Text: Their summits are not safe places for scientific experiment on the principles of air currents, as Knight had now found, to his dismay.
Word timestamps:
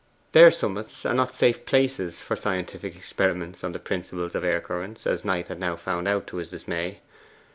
Their 0.31 0.49
summits 0.49 1.05
are 1.05 1.13
not 1.13 1.35
safe 1.35 1.63
places 1.63 2.21
for 2.21 2.35
scientific 2.35 2.95
experiment 2.95 3.63
on 3.63 3.71
the 3.73 3.77
principles 3.77 4.33
of 4.33 4.43
air 4.43 4.59
currents, 4.59 5.05
as 5.05 5.23
Knight 5.23 5.47
had 5.49 5.59
now 5.59 5.75
found, 5.75 6.07
to 6.25 6.37
his 6.37 6.49
dismay. 6.49 7.01